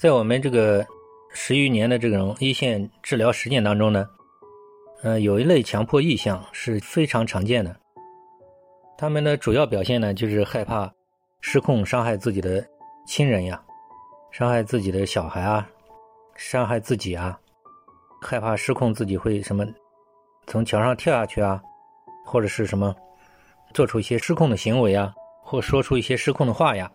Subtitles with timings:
[0.00, 0.86] 在我们这个
[1.28, 4.08] 十余年的这种一线治疗实践当中呢，
[5.02, 7.76] 呃，有一类强迫意向是非常常见的。
[8.96, 10.90] 他们的主要表现呢，就是害怕
[11.42, 12.66] 失控伤害自己的
[13.06, 13.62] 亲人呀，
[14.30, 15.68] 伤害自己的小孩啊，
[16.34, 17.38] 伤害自己啊，
[18.22, 19.66] 害怕失控自己会什么
[20.46, 21.62] 从墙上跳下去啊，
[22.24, 22.96] 或者是什么
[23.74, 25.12] 做出一些失控的行为啊，
[25.42, 26.90] 或说出一些失控的话呀，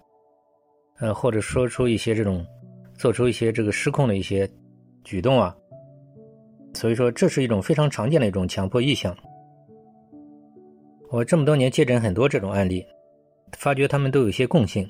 [0.98, 2.44] 呃，或者说出一些这种。
[2.98, 4.50] 做出一些这个失控的一些
[5.03, 5.55] 举动啊，
[6.73, 9.16] 所以说这是一种非常常见的一种强迫意向。
[11.12, 12.86] 我这么多年接诊很多这种案例，
[13.58, 14.89] 发觉他们都有一些共性。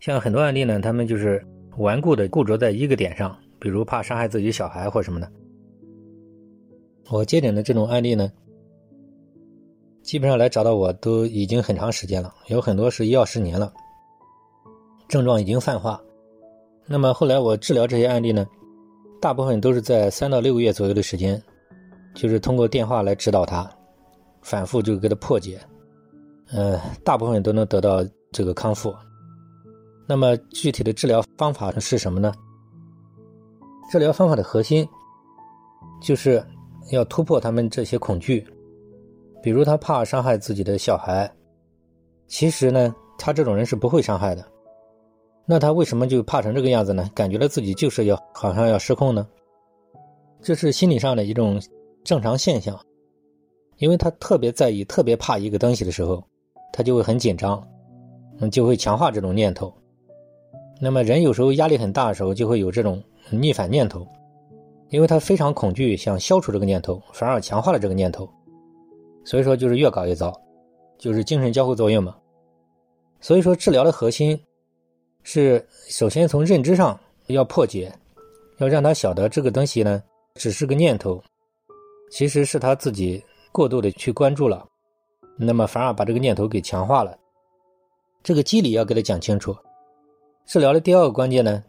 [0.00, 1.44] 像很多案例呢，他们就是
[1.76, 5.30] 顽固的固着在一个点上，比如怕伤害自己小孩或什么的。
[7.10, 8.30] 我接诊的这种案例呢，
[10.02, 13.72] 基本上来找到我都已经很长时间了，有很多是一二十年了，
[15.08, 16.00] 症状已经泛化。
[16.88, 18.46] 那么后来我治疗这些案例呢，
[19.20, 21.40] 大部分都是在三到六个月左右的时间，
[22.14, 23.70] 就是通过电话来指导他，
[24.40, 25.60] 反复就给他破解，
[26.50, 28.94] 呃，大部分都能得到这个康复。
[30.06, 32.32] 那么具体的治疗方法是什么呢？
[33.92, 34.88] 治疗方法的核心
[36.00, 36.42] 就是
[36.90, 38.46] 要突破他们这些恐惧，
[39.42, 41.30] 比如他怕伤害自己的小孩，
[42.26, 44.42] 其实呢，他这种人是不会伤害的。
[45.50, 47.10] 那他为什么就怕成这个样子呢？
[47.14, 49.26] 感觉到自己就是要好像要失控呢？
[50.42, 51.58] 这是心理上的一种
[52.04, 52.78] 正常现象，
[53.78, 56.22] 因为他特别在意、特别怕一个东西的时候，
[56.70, 57.66] 他就会很紧张，
[58.40, 59.72] 嗯，就会强化这种念头。
[60.82, 64.06] 那么人有时候压力很大的时候，就会有这种逆反念头，
[64.90, 68.28] 因为他非常恐惧，想消除这个念头，反而强化了这个念头，
[69.24, 70.30] 所以说就是越搞越糟，
[70.98, 72.14] 就是精神交互作用嘛。
[73.18, 74.38] 所以说治疗的核心。
[75.30, 77.94] 是首先从认知上要破解，
[78.56, 80.02] 要让他晓得这个东西呢
[80.36, 81.22] 只是个念头，
[82.10, 83.22] 其实是他自己
[83.52, 84.66] 过度的去关注了，
[85.36, 87.14] 那么反而把这个念头给强化了。
[88.22, 89.54] 这个机理要给他讲清楚。
[90.46, 91.62] 治疗的第二个关键呢，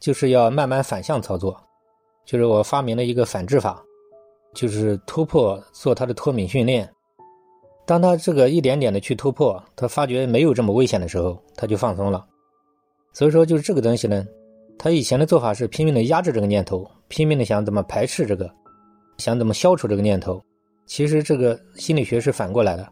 [0.00, 1.54] 就是要慢慢反向操作，
[2.24, 3.84] 就是我发明了一个反制法，
[4.54, 6.90] 就是突破做他的脱敏训练。
[7.84, 12.26] 当他这个一点点的去突破，他发觉没有这么危险的时候，他就放松了。
[13.12, 14.26] 所以说，就是这个东西呢，
[14.78, 18.50] 他以前的做法是拼命的压制这个念头，拼命的想怎么排斥这个，
[19.18, 20.42] 想怎么消除这个念头。
[20.86, 22.90] 其实这个心理学是反过来的，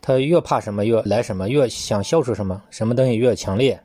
[0.00, 3.80] 他越怕什么越来什么，越想消除什么什么东西越强烈。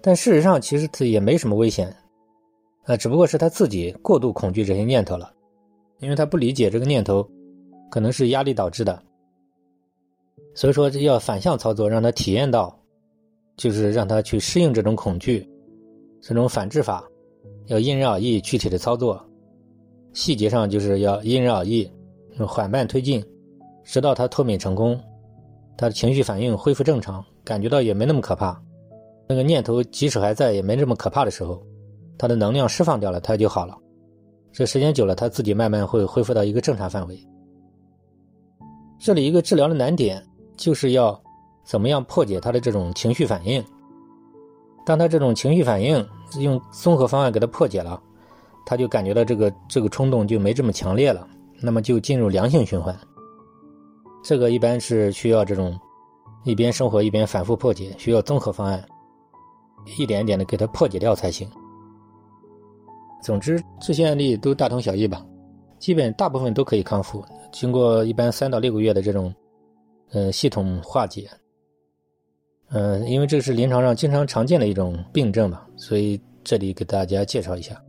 [0.00, 1.94] 但事实上，其实他也没什么危险，
[2.86, 5.32] 呃，只不过是他自己过度恐惧这些念头了，
[5.98, 7.28] 因为他不理解这个念头
[7.90, 9.02] 可能是压力导致的。
[10.54, 12.78] 所以说，要反向操作，让他体验到。
[13.56, 15.48] 就是让他去适应这种恐惧，
[16.20, 17.04] 这种反制法，
[17.66, 19.24] 要因人而异，具体的操作，
[20.12, 21.88] 细节上就是要因人而异，
[22.46, 23.24] 缓慢推进，
[23.84, 25.00] 直到他脱敏成功，
[25.76, 28.60] 他的情绪反应恢复正常，感觉到也没那么可怕，
[29.28, 31.64] 那个念头即使还在，也没这么可怕的时候，
[32.18, 33.78] 他的能量释放掉了，他就好了。
[34.52, 37.16] 这时间久了，他自己慢慢会恢复到一个正常范围。
[38.98, 40.20] 这里一个治疗的难点
[40.56, 41.23] 就是要。
[41.64, 43.64] 怎么样破解他的这种情绪反应？
[44.86, 46.06] 当他这种情绪反应
[46.38, 48.00] 用综合方案给他破解了，
[48.66, 51.26] 他就感觉到这个这个冲动就没这么强烈了，
[51.60, 52.94] 那么就进入良性循环。
[54.22, 55.78] 这个一般是需要这种
[56.44, 58.86] 一边生活一边反复破解，需要综合方案，
[59.98, 61.48] 一点一点的给他破解掉才行。
[63.22, 65.24] 总之，这些案例都大同小异吧，
[65.78, 69.34] 基本大部分都可以康复，经过一般三到六个月的这种
[70.10, 71.26] 呃系统化解。
[72.70, 77.80] 嗯，因为这是临床上经常常见的一种病症嘛，所以这里给大家介绍一下。